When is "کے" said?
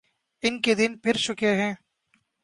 0.61-0.73